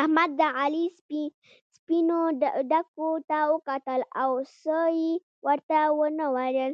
[0.00, 0.86] احمد د علي
[1.76, 2.20] سپينو
[2.70, 5.12] ډکو ته وکتل او څه يې
[5.46, 6.72] ورته و نه ويل.